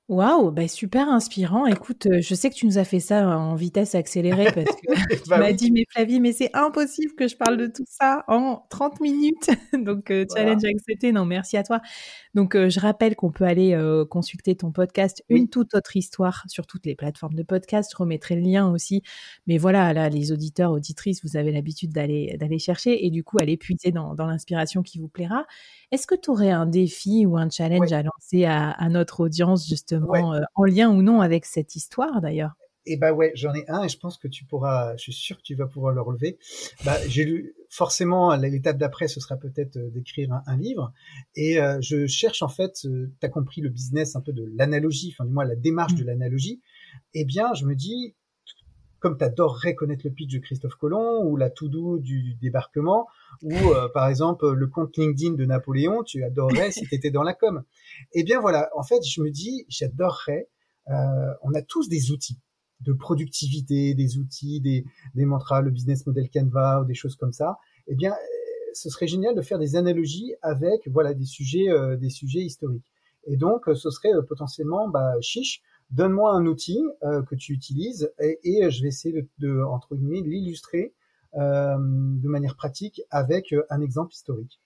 [0.08, 1.66] Waouh, bah super inspirant.
[1.66, 4.86] Écoute, euh, je sais que tu nous as fait ça en vitesse accélérée parce que
[5.22, 8.24] tu bah m'as dit, mais Flavie, mais c'est impossible que je parle de tout ça
[8.26, 9.50] en 30 minutes.
[9.74, 11.12] Donc, euh, challenge accepté.
[11.12, 11.82] Non, merci à toi.
[12.38, 13.76] Donc, euh, je rappelle qu'on peut aller
[14.08, 17.90] consulter ton podcast Une toute autre histoire sur toutes les plateformes de podcast.
[17.92, 19.02] Je remettrai le lien aussi.
[19.48, 23.38] Mais voilà, là, les auditeurs, auditrices, vous avez l'habitude d'aller d'aller chercher et du coup,
[23.40, 25.46] aller puiser dans, dans l'inspiration qui vous plaira.
[25.90, 30.34] Est-ce que tu aurais un défi ou un challenge à lancer à, notre audience, justement,
[30.34, 32.52] euh, en lien ou non avec cette histoire d'ailleurs?
[32.86, 35.38] Eh bah ouais, j'en ai un et je pense que tu pourras, je suis sûr
[35.38, 36.38] que tu vas pouvoir le relever.
[36.84, 40.92] Bah, j'ai lu, forcément, l'étape d'après, ce sera peut-être euh, d'écrire un, livre.
[41.34, 45.14] Et euh, je cherche en fait, tu as compris le business un peu de l'analogie,
[45.14, 45.98] enfin du moins la démarche mmh.
[45.98, 46.60] de l'analogie.
[47.14, 48.14] Eh bien, je me dis,
[49.00, 53.06] comme tu adorerais connaître le pitch de Christophe Colomb ou la to-do du débarquement
[53.42, 57.22] ou euh, par exemple le compte LinkedIn de Napoléon, tu adorerais si tu étais dans
[57.22, 57.62] la com.
[58.12, 60.48] Eh bien voilà, en fait, je me dis, j'adorerais,
[60.88, 62.38] euh, on a tous des outils
[62.80, 67.32] de productivité, des outils, des, des mantras, le business model Canva ou des choses comme
[67.32, 67.58] ça.
[67.86, 68.14] Eh bien,
[68.72, 72.92] ce serait génial de faire des analogies avec voilà des sujets, euh, des sujets historiques.
[73.26, 78.70] Et donc, ce serait potentiellement bah, chiche donne-moi un outil euh, que tu utilises et,
[78.70, 80.94] je vais essayer de, entre guillemets l'illustrer
[81.34, 84.60] euh, de manière pratique avec euh, un exemple historique.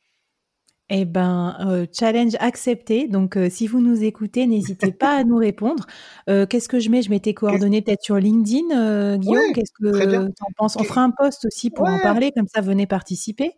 [0.90, 3.08] Eh ben, challenge accepté.
[3.08, 5.86] Donc, si vous nous écoutez, n'hésitez pas à nous répondre.
[6.26, 7.02] Qu'est-ce que je mets?
[7.02, 9.52] Je mets tes coordonnées peut-être sur LinkedIn, Guillaume?
[9.54, 10.76] Qu'est-ce que tu en penses?
[10.76, 13.52] On fera un post aussi pour en parler, comme ça, venez participer.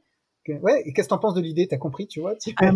[0.48, 1.66] Ouais, et qu'est-ce que tu en penses de l'idée?
[1.66, 2.34] T'as compris, tu vois?
[2.56, 2.72] Ah,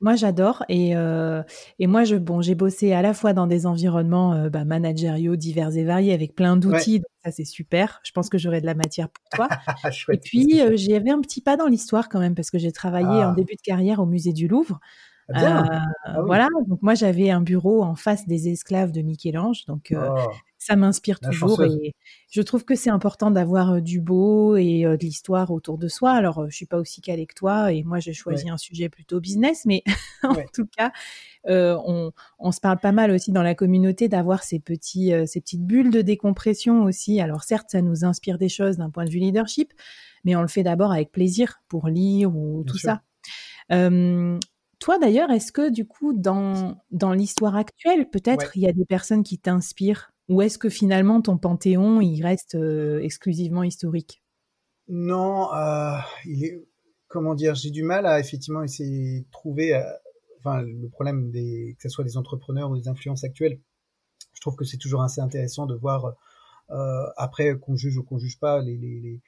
[0.00, 0.64] Moi, j'adore.
[0.68, 1.42] Et, euh,
[1.78, 5.36] et moi, je, bon, j'ai bossé à la fois dans des environnements euh, bah, managériaux
[5.36, 6.98] divers et variés avec plein d'outils.
[6.98, 8.00] Donc ça, c'est super.
[8.04, 9.48] Je pense que j'aurai de la matière pour toi.
[10.12, 13.06] et puis, euh, j'avais un petit pas dans l'histoire quand même parce que j'ai travaillé
[13.06, 13.34] en ah.
[13.36, 14.80] début de carrière au musée du Louvre.
[15.32, 19.64] Ah, euh, ah voilà, donc moi j'avais un bureau en face des esclaves de Michel-Ange,
[19.66, 20.16] donc oh.
[20.64, 21.94] Ça m'inspire toujours et
[22.30, 26.12] je trouve que c'est important d'avoir du beau et de l'histoire autour de soi.
[26.12, 29.20] Alors je suis pas aussi calée que toi et moi j'ai choisi un sujet plutôt
[29.20, 29.82] business, mais
[30.22, 30.92] en tout cas
[31.44, 35.66] on, on, se parle pas mal aussi dans la communauté d'avoir ces petits ces petites
[35.66, 37.20] bulles de décompression aussi.
[37.20, 39.72] Alors certes ça nous inspire des choses d'un point de vue leadership,
[40.24, 43.02] mais on le fait d'abord avec plaisir pour lire ou tout ça.
[44.82, 48.84] Toi d'ailleurs, est-ce que du coup, dans, dans l'histoire actuelle, peut-être il y a des
[48.84, 50.11] personnes qui t'inspirent?
[50.28, 54.22] Ou est-ce que finalement ton panthéon, il reste euh, exclusivement historique?
[54.88, 56.64] Non, euh, il est,
[57.08, 59.82] comment dire, j'ai du mal à effectivement essayer de trouver, euh,
[60.44, 63.60] le problème des, que ce soit des entrepreneurs ou des influences actuelles.
[64.34, 66.14] Je trouve que c'est toujours assez intéressant de voir,
[67.16, 69.20] après qu'on juge ou qu'on juge pas, les,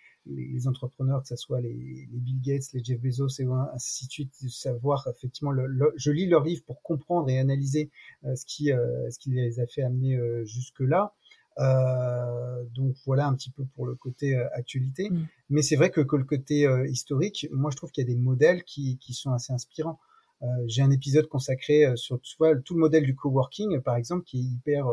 [0.66, 4.48] entrepreneurs, que ce soit les, Bill Gates, les Jeff Bezos et ainsi de suite, de
[4.48, 7.90] savoir effectivement, le, je lis leurs livres pour comprendre et analyser
[8.24, 11.12] euh, ce qui euh, ce qui les a fait amener euh, jusque là.
[12.74, 15.10] donc voilà un petit peu pour le côté actualité.
[15.10, 15.26] Mm.
[15.50, 18.20] Mais c'est vrai que, que, le côté historique, moi je trouve qu'il y a des
[18.20, 19.98] modèles qui, qui sont assez inspirants.
[20.66, 24.86] J'ai un épisode consacré sur tout le modèle du coworking, par exemple, qui est hyper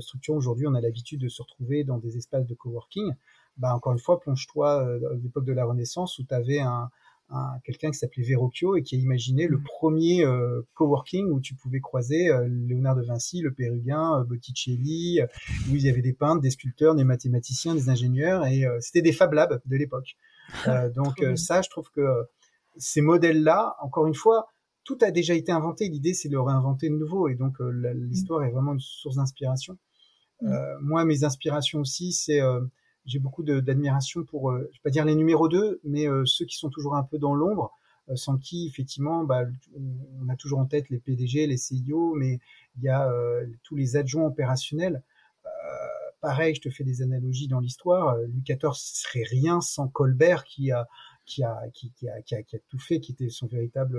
[0.00, 0.38] structurant.
[0.38, 3.12] Aujourd'hui, on a l'habitude de se retrouver dans des espaces de coworking
[3.58, 6.88] bah, encore une fois, plonge-toi euh, à l'époque de la Renaissance où tu avais un,
[7.30, 9.64] un quelqu'un qui s'appelait Verrocchio et qui a imaginé le mmh.
[9.64, 15.20] premier euh, coworking où tu pouvais croiser euh, Léonard de Vinci, le Pérugin, Botticelli,
[15.70, 19.12] où il y avait des peintres, des sculpteurs, des mathématiciens, des ingénieurs et c'était des
[19.12, 20.16] Fab Labs de l'époque.
[20.94, 22.06] donc ça, je trouve que
[22.76, 24.46] ces modèles-là, encore une fois,
[24.84, 25.88] tout a déjà été inventé.
[25.88, 27.86] L'idée, c'est de le réinventer de nouveau et donc mmh.
[28.08, 29.78] l'histoire est vraiment une source d'inspiration.
[30.40, 30.54] Mmh.
[30.80, 32.40] moi, mes inspirations aussi, c'est
[33.06, 36.44] j'ai beaucoup d'admiration pour, euh, je vais pas dire les numéros 2, mais euh, ceux
[36.44, 37.72] qui sont toujours un peu dans l'ombre,
[38.08, 39.44] euh, sans qui, effectivement, bah,
[40.20, 42.38] on a toujours en tête les PDG, les CIO, mais
[42.76, 43.12] il y a
[43.62, 45.02] tous les adjoints opérationnels.
[46.20, 48.16] pareil, je te fais des analogies dans l'histoire.
[48.16, 50.88] Louis XIV serait rien sans Colbert qui a
[51.24, 53.98] qui a, qui, a, qui, a, qui a tout fait, qui était son véritable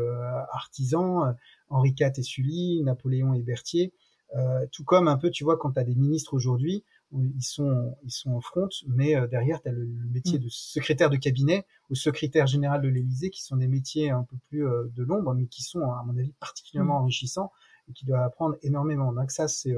[0.52, 1.36] artisan,
[1.70, 3.94] Henri IV et Sully, Napoléon et Berthier.
[4.36, 6.84] Euh, tout comme un peu, tu vois, quand tu as des ministres aujourd'hui,
[7.22, 10.44] ils sont, ils sont en front, mais euh, derrière, tu as le, métier mm.
[10.44, 14.38] de secrétaire de cabinet ou secrétaire général de l'Élysée, qui sont des métiers un peu
[14.50, 17.04] plus euh, de l'ombre, mais qui sont, à mon avis, particulièrement mm.
[17.04, 17.52] enrichissants
[17.90, 19.12] et qui doivent apprendre énormément.
[19.14, 19.76] Donc ça, c'est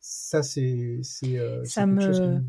[0.00, 1.00] ça, c'est
[1.64, 2.40] ça me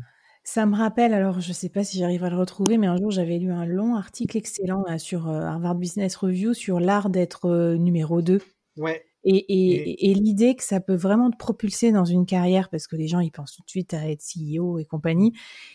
[0.44, 2.96] Ça me rappelle, alors je ne sais pas si j'arrive à le retrouver, mais un
[2.96, 8.20] jour j'avais lu un long article excellent sur Harvard Business Review sur l'art d'être numéro
[8.20, 8.40] 2.
[8.76, 9.04] Ouais.
[9.24, 13.20] Et, l'idée que ça peut vraiment te propulser dans une carrière, parce que les gens,
[13.20, 15.32] ils pensent tout de suite à être CEO et compagnie.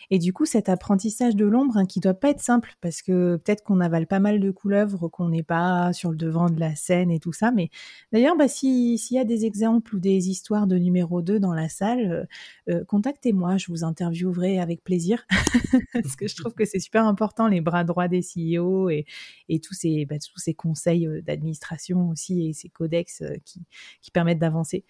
[0.09, 3.37] Et du coup, cet apprentissage de l'ombre, hein, qui doit pas être simple, parce que
[3.37, 6.75] peut-être qu'on avale pas mal de couleuvres, qu'on n'est pas sur le devant de la
[6.75, 7.51] scène et tout ça.
[7.51, 7.69] Mais
[8.11, 11.69] d'ailleurs, bah, s'il y a des exemples ou des histoires de numéro 2 dans la
[11.69, 12.27] salle,
[12.69, 15.25] euh, euh, contactez-moi, je vous interviewerai avec plaisir,
[15.93, 19.05] parce que je trouve que c'est super important, les bras droits des CEO et,
[19.49, 24.39] et tous, ces, bah, tous ces conseils euh, d'administration aussi et ces codex qui, permettent
[24.39, 24.85] d'avancer.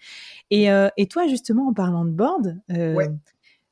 [0.54, 3.08] Euh, et, toi, justement, en parlant de board, euh,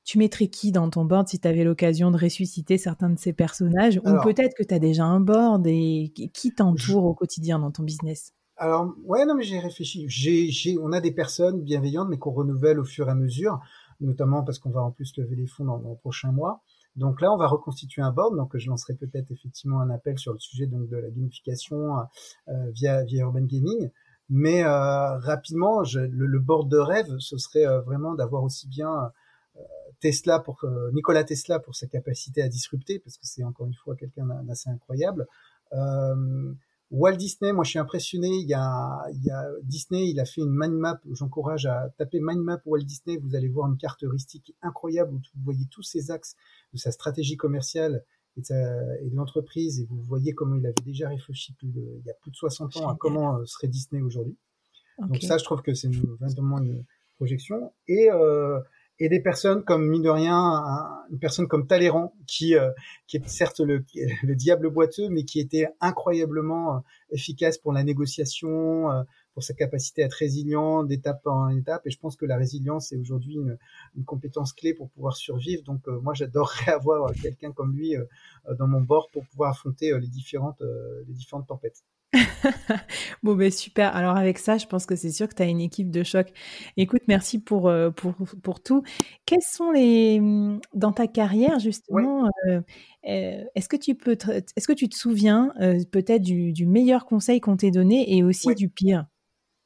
[0.03, 3.33] tu mettrais qui dans ton board si tu avais l'occasion de ressusciter certains de ces
[3.33, 3.99] personnages?
[4.03, 7.83] Ou peut-être que tu as déjà un board et qui t'entoure au quotidien dans ton
[7.83, 8.33] business?
[8.57, 10.05] Alors, ouais, non, mais j'ai réfléchi.
[10.07, 13.59] J'ai, on a des personnes bienveillantes, mais qu'on renouvelle au fur et à mesure,
[13.99, 16.61] notamment parce qu'on va en plus lever les fonds dans, dans, le prochain mois.
[16.95, 18.35] Donc là, on va reconstituer un board.
[18.35, 21.97] Donc, je lancerai peut-être effectivement un appel sur le sujet donc de la gamification
[22.47, 23.89] euh, via, via Urban Gaming.
[24.35, 29.11] Mais euh, rapidement, le, board de rêve, ce serait euh, vraiment d'avoir aussi bien
[29.55, 29.59] euh,
[29.99, 33.95] Tesla pour Nicolas Tesla pour sa capacité à disrupter, parce que c'est encore une fois
[33.95, 35.27] quelqu'un d'assez incroyable.
[36.89, 38.29] Walt Disney, moi je suis impressionné.
[38.29, 40.99] Il y, a, il y a Disney, il a fait une mind map.
[41.11, 43.17] J'encourage à taper mind map Walt Disney.
[43.17, 46.35] Vous allez voir une carte heuristique incroyable où vous voyez tous ces axes
[46.73, 48.03] de sa stratégie commerciale
[48.37, 52.09] et de, l'entreprise et vous voyez comment il avait déjà réfléchi plus de, il y
[52.09, 54.35] a plus de 60 ans à comment euh, serait Disney aujourd'hui.
[54.99, 56.83] Donc ça, je trouve que c'est vraiment une
[57.15, 57.73] projection.
[57.87, 58.59] Et, euh,
[58.99, 60.63] et des personnes comme, mine de rien,
[61.11, 62.71] une personne comme Talleyrand, qui, euh,
[63.07, 63.83] qui est certes le,
[64.23, 66.79] le diable boiteux, mais qui était incroyablement euh,
[67.11, 71.85] efficace pour la négociation, pour sa capacité à être résilient d'étape en étape.
[71.85, 73.57] Et je pense que la résilience est aujourd'hui une,
[73.95, 75.63] une, compétence clé pour pouvoir survivre.
[75.63, 78.05] Donc euh, moi, j'adorerais avoir quelqu'un comme lui euh,
[78.57, 80.61] dans mon bord pour pouvoir affronter euh, les différentes,
[81.07, 81.83] les différentes tempêtes.
[83.23, 83.95] bon, ben super.
[83.95, 86.27] Alors avec ça, je pense que c'est sûr que tu as une équipe de choc.
[86.77, 88.83] Écoute, merci pour, pour, pour tout.
[89.25, 90.19] Quels sont les...
[90.19, 92.29] Mmh, dans ta carrière, justement,
[93.03, 94.17] est-ce que, tu peux
[94.55, 95.53] est-ce que tu te souviens
[95.91, 99.05] peut-être du, du, meilleur conseil qu'on t'ait donné et aussi du pire?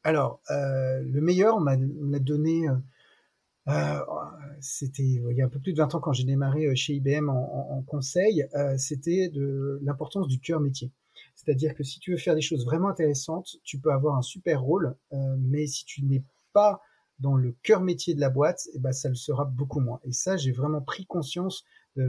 [0.07, 1.75] Alors, euh, le meilleur, on m'a
[2.19, 2.75] donné, euh,
[3.67, 3.99] euh,
[4.61, 7.27] c'était il y a un peu plus de 20 ans quand j'ai démarré chez IBM
[7.27, 10.93] en, conseil, c'était de l'importance du cœur métier.
[11.37, 14.59] C'est-à-dire que si tu veux faire des choses vraiment intéressantes, tu peux avoir un super
[14.59, 14.95] rôle,
[15.37, 16.81] mais si tu n'es pas
[17.19, 19.99] dans le cœur métier de la boîte, eh ben, ça le sera beaucoup moins.
[20.03, 21.63] Et ça, j'ai vraiment pris conscience
[21.95, 22.03] de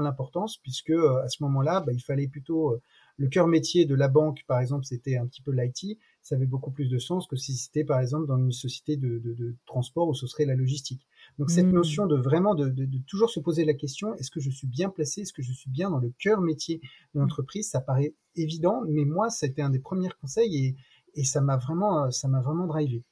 [0.00, 2.80] l'importance, puisque à ce moment-là, bah, il fallait plutôt
[3.16, 6.46] le cœur métier de la banque, par exemple, c'était un petit peu l'IT, ça avait
[6.46, 10.14] beaucoup plus de sens que si c'était, par exemple, dans une société de, transport où
[10.14, 11.06] ce serait la logistique.
[11.38, 11.72] Donc cette mmh.
[11.72, 12.72] notion de vraiment de,
[13.06, 15.70] toujours se poser la question, est-ce que je suis bien placé, est-ce que je suis
[15.70, 16.80] bien dans le cœur métier
[17.14, 20.76] de l'entreprise, ça paraît évident, mais moi, c'était un des premiers conseils
[21.14, 23.02] et, ça m'a vraiment, ça m'a vraiment drivé.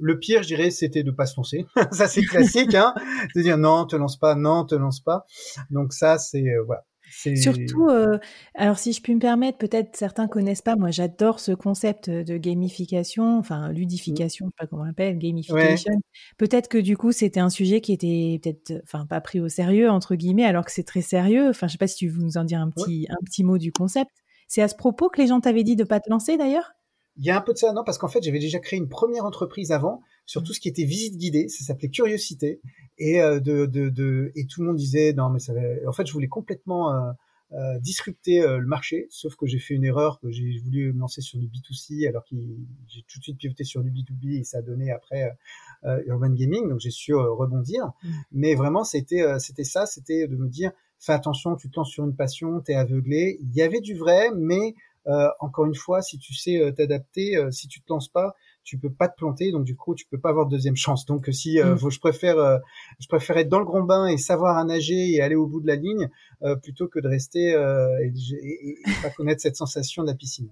[0.00, 1.64] Le pire, je dirais, c'était de pas se lancer.
[1.92, 2.92] ça, c'est classique, hein.
[3.36, 5.26] De dire non, te lance pas, non, te lance pas.
[5.70, 6.84] Donc ça, c'est euh, voilà.
[7.12, 8.18] Surtout, euh,
[8.54, 12.36] alors si je puis me permettre, peut-être certains connaissent pas, moi j'adore ce concept de
[12.36, 13.72] gamification, enfin mmh.
[13.72, 15.92] ludification, je sais pas comment on l'appelle, gamification.
[16.38, 19.90] Peut-être que du coup c'était un sujet qui était peut-être, enfin pas pris au sérieux
[19.90, 21.48] entre guillemets, alors que c'est très sérieux.
[21.50, 23.58] Enfin je sais pas si tu veux nous en dire un petit, un petit mot
[23.58, 24.10] du concept.
[24.48, 26.72] C'est à ce propos que les gens t'avaient dit de pas te lancer d'ailleurs?
[27.16, 28.88] Il y a un peu de ça, non, parce qu'en fait, j'avais déjà créé une
[28.88, 30.44] première entreprise avant sur mmh.
[30.44, 31.48] tout ce qui était visite guidée.
[31.48, 32.60] Ça s'appelait Curiosité.
[32.98, 35.60] Et, euh, de, de, de, et tout le monde disait, non, mais ça va...
[35.86, 37.12] En fait, je voulais complètement euh,
[37.54, 41.00] euh, disrupter euh, le marché, sauf que j'ai fait une erreur, que j'ai voulu me
[41.00, 42.34] lancer sur du B2C, alors que
[42.88, 45.36] j'ai tout de suite pivoté sur du B2B et ça a donné après
[45.84, 47.92] euh, Urban Gaming, donc j'ai su rebondir.
[48.02, 48.08] Mmh.
[48.32, 52.04] Mais vraiment, c'était c'était ça, c'était de me dire, fais attention, tu te lances sur
[52.06, 53.38] une passion, t'es aveuglé.
[53.42, 54.74] Il y avait du vrai, mais
[55.40, 58.34] encore une fois, si tu sais euh, t'adapter, euh, si tu te lances pas,
[58.64, 61.04] tu peux pas te planter, donc du coup tu peux pas avoir de deuxième chance.
[61.04, 61.90] Donc si mm.
[61.90, 62.60] je préfère,
[63.00, 65.60] je préfère être dans le grand bain et savoir à nager et aller au bout
[65.60, 66.08] de la ligne
[66.62, 70.48] plutôt que de rester et, pas connaître cette sensation de la piscine.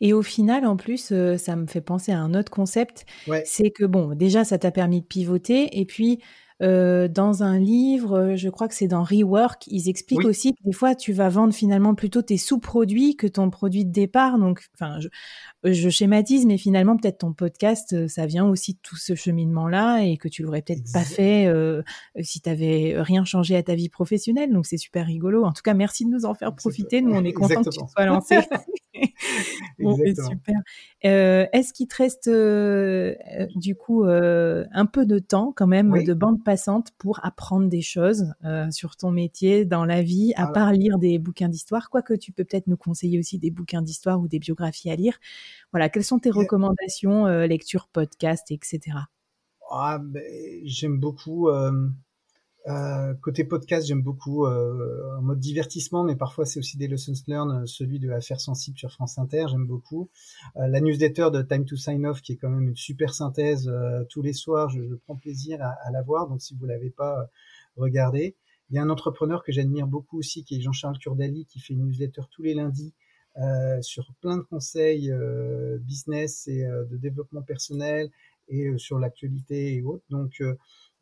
[0.00, 3.06] Et au final, en plus, ça me fait penser à un autre concept.
[3.44, 6.18] C'est que bon, déjà, ça t'a permis de pivoter, et puis
[6.62, 10.72] euh, dans un livre, je crois que c'est dans Rework, ils expliquent aussi que des
[10.72, 14.38] fois, tu vas vendre finalement plutôt tes sous-produits que ton produit de départ.
[14.38, 14.98] Donc, enfin,
[15.64, 20.02] je, schématise, mais finalement, peut-être ton podcast, euh, ça vient aussi de tout ce cheminement-là
[20.02, 21.82] et que tu l'aurais peut-être pas fait euh,
[22.20, 24.52] si tu avais rien changé à ta vie professionnelle.
[24.52, 25.44] Donc, c'est super rigolo.
[25.44, 27.02] En tout cas, merci de nous en faire profiter.
[27.02, 28.38] Nous, on est contents que tu sois lancé.
[29.78, 30.60] bon, super.
[31.04, 33.14] Euh, est-ce qu'il te reste euh,
[33.56, 38.34] du coup un peu de temps quand même de bande passante pour apprendre des choses
[38.70, 42.44] sur ton métier, dans la vie, à part lire des bouquins d'histoire, quoique tu peux
[42.44, 45.18] peut-être nous conseiller aussi des bouquins d'histoire ou des biographies à lire.
[45.72, 48.98] Voilà, quelles sont tes recommandations, lecture, podcast, etc.
[49.70, 50.22] Ah, ben,
[50.64, 51.88] j'aime beaucoup euh,
[53.20, 57.66] côté podcast, j'aime beaucoup euh, en mode divertissement, mais parfois c'est aussi des lessons learned,
[57.66, 60.10] celui de l'affaire sensible sur France Inter, j'aime beaucoup.
[60.56, 63.68] Euh, la newsletter de Time to Sign Off, qui est quand même une super synthèse
[63.68, 66.66] euh, tous les soirs, je, je, prends plaisir à, à la voir, donc si vous
[66.66, 67.28] l'avez pas,
[67.76, 68.36] regardez.
[68.70, 71.74] Il y a un entrepreneur que j'admire beaucoup aussi, qui est Jean-Charles Curdali, qui fait
[71.74, 72.94] une newsletter tous les lundis
[73.80, 75.12] sur plein de conseils
[75.80, 78.10] business et de développement personnel
[78.48, 80.04] et sur l'actualité et autres.
[80.08, 80.42] Donc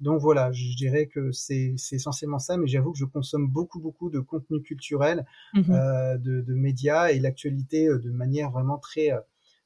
[0.01, 4.11] donc voilà, je dirais que c'est essentiellement ça, mais j'avoue que je consomme beaucoup, beaucoup
[4.11, 9.13] de contenu culturel, mmh euh, de, de, médias et l'actualité euh, de manière vraiment très,
[9.13, 9.21] euh,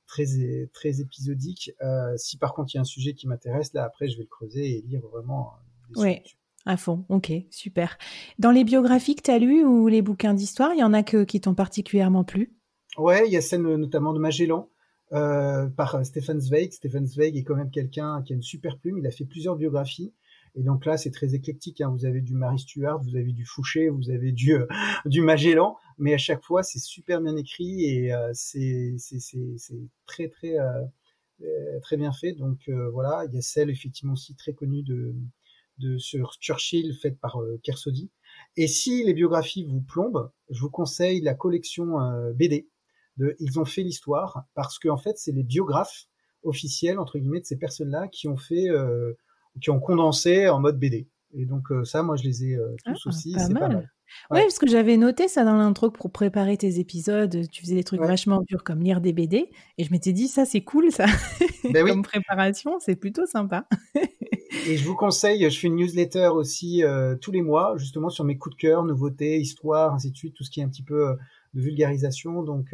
[0.06, 0.24] très,
[0.72, 1.72] très épisodique.
[1.82, 4.24] Euh, si par contre il y a un sujet qui m'intéresse, là après je vais
[4.24, 5.52] le creuser et lire vraiment.
[5.94, 6.20] Des oui,
[6.66, 7.96] à fond, ok, super.
[8.38, 11.02] Dans les biographies que tu as lues ou les bouquins d'histoire, il y en a
[11.04, 12.56] que, qui t'ont particulièrement plu?
[12.98, 14.68] Ouais, il y a celle notamment de Magellan.
[15.12, 16.72] Euh, par Stefan Zweig.
[16.72, 18.98] Stefan Zweig est quand même quelqu'un qui a une super plume.
[18.98, 20.12] Il a fait plusieurs biographies.
[20.56, 21.80] Et donc là, c'est très éclectique.
[21.80, 21.90] Hein.
[21.90, 24.66] Vous avez du Marie Stuart, vous avez du Fouché, vous avez du, euh,
[25.06, 28.96] du Magellan, mais à chaque fois, c'est super bien écrit et euh, c'est
[30.06, 30.84] très très euh,
[31.42, 32.32] euh, très bien fait.
[32.32, 35.14] Donc voilà, il y a celle effectivement aussi très connue de,
[35.78, 38.10] de sur Churchill faite par Kersodi.
[38.56, 41.96] Et si les biographies vous plombent, je vous conseille la collection
[42.34, 42.68] BD
[43.16, 46.08] de Ils ont fait l'histoire parce qu'en en fait, c'est les biographes
[46.42, 49.14] officiels entre guillemets de ces personnes-là qui ont fait euh,
[49.60, 51.08] qui ont condensé en mode BD.
[51.36, 53.34] Et donc euh, ça, moi, je les ai euh, tous ah, aussi.
[53.38, 53.90] C'est pas mal.
[54.30, 54.42] Ouais.
[54.42, 57.48] parce que j'avais noté ça dans l'intro pour préparer tes épisodes.
[57.50, 59.50] Tu faisais des trucs vachement durs comme lire des BD.
[59.76, 61.06] Et je m'étais dit, ça, c'est cool, ça.
[61.72, 63.66] Ben comme préparation, c'est plutôt sympa.
[64.68, 68.24] et je vous conseille, je fais une newsletter aussi euh, tous les mois, justement sur
[68.24, 70.84] mes coups de cœur, nouveautés, histoires, ainsi de suite, tout ce qui est un petit
[70.84, 71.16] peu
[71.54, 72.44] de vulgarisation.
[72.44, 72.72] Donc,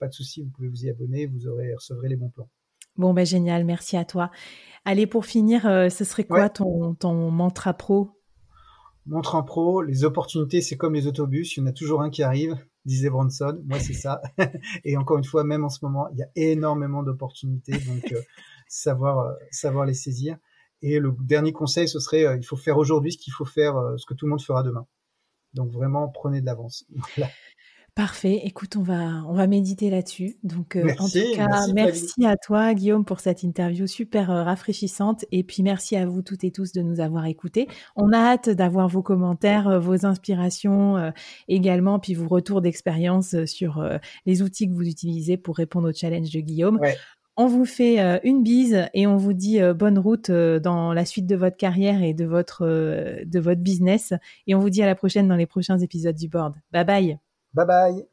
[0.00, 2.48] pas de souci, vous pouvez vous y abonner, vous aurez, recevrez les bons plans.
[2.96, 4.30] Bon, ben génial, merci à toi.
[4.84, 8.10] Allez, pour finir, euh, ce serait quoi ton, ton mantra pro?
[9.06, 12.22] Mantra pro, les opportunités, c'est comme les autobus, il y en a toujours un qui
[12.22, 13.60] arrive, disait Branson.
[13.64, 14.22] Moi, c'est ça.
[14.84, 18.20] Et encore une fois, même en ce moment, il y a énormément d'opportunités, donc euh,
[18.68, 20.38] savoir, euh, savoir les saisir.
[20.82, 24.06] Et le dernier conseil, ce serait, il faut faire aujourd'hui ce qu'il faut faire, ce
[24.06, 24.86] que tout le monde fera demain.
[25.54, 26.86] Donc vraiment, prenez de l'avance.
[27.16, 27.30] Voilà.
[27.94, 28.40] Parfait.
[28.44, 30.36] Écoute, on va, on va méditer là-dessus.
[30.44, 35.24] Donc, euh, en tout cas, merci, à toi, Guillaume, pour cette interview super euh, rafraîchissante.
[35.32, 37.68] Et puis, merci à vous toutes et tous de nous avoir écoutés.
[37.96, 41.12] On a hâte d'avoir vos commentaires, euh, vos inspirations
[41.48, 43.82] également, puis vos retours d'expérience sur
[44.26, 46.78] les outils que vous utilisez pour répondre au challenge de Guillaume.
[47.36, 51.36] On vous fait une bise et on vous dit bonne route dans la suite de
[51.36, 52.64] votre carrière et de votre,
[53.24, 54.12] de votre business.
[54.46, 56.54] Et on vous dit à la prochaine dans les prochains épisodes du board.
[56.72, 57.29] Bye bye.
[57.52, 58.06] Bye bye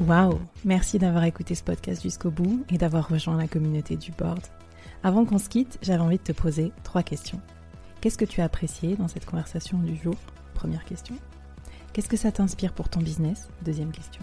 [0.00, 4.40] Waouh Merci d'avoir écouté ce podcast jusqu'au bout et d'avoir rejoint la communauté du board.
[5.02, 7.40] Avant qu'on se quitte, j'avais envie de te poser trois questions.
[8.00, 10.16] Qu'est-ce que tu as apprécié dans cette conversation du jour?
[10.54, 11.14] Première question.
[11.92, 13.48] Qu'est-ce que ça t'inspire pour ton business?
[13.64, 14.22] Deuxième question.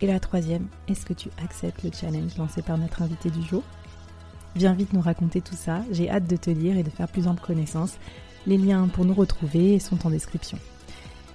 [0.00, 3.62] Et la troisième, est-ce que tu acceptes le challenge lancé par notre invité du jour?
[4.56, 7.28] Viens vite nous raconter tout ça, j'ai hâte de te lire et de faire plus
[7.28, 7.98] ample connaissance.
[8.46, 10.58] Les liens pour nous retrouver sont en description.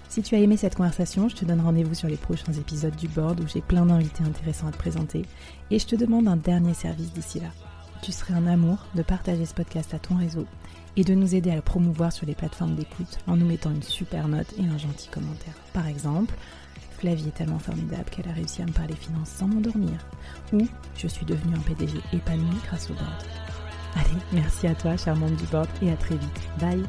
[0.10, 3.08] Si tu as aimé cette conversation, je te donne rendez-vous sur les prochains épisodes du
[3.08, 5.26] board où j'ai plein d'invités intéressants à te présenter.
[5.72, 7.50] Et je te demande un dernier service d'ici là.
[8.02, 10.46] Tu serais un amour de partager ce podcast à ton réseau
[10.96, 13.84] et de nous aider à le promouvoir sur les plateformes d'écoute en nous mettant une
[13.84, 15.56] super note et un gentil commentaire.
[15.74, 16.34] Par exemple,
[17.06, 20.00] Flavie est tellement formidable qu'elle a réussi à me parler finances sans m'endormir.
[20.54, 23.24] Ou je suis devenue un PDG épanoui grâce au board.
[23.94, 26.42] Allez, merci à toi, charmante du board, et à très vite.
[26.60, 26.84] Bye